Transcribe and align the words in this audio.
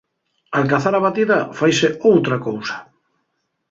Al 0.61 0.65
cazar 0.71 0.93
a 0.95 1.01
batida 1.05 1.39
faise 1.59 1.87
outra 2.11 2.37
cousa. 2.47 2.75